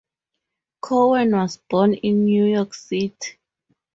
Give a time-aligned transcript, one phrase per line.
[0.83, 3.37] Cowan was born in New York City.